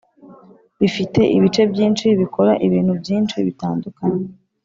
bifite 0.79 1.19
ibice 1.37 1.61
byinshi 1.71 2.05
bikora 2.19 2.51
ibintu 2.67 2.93
byinshi 3.01 3.37
bitandukanye. 3.47 4.23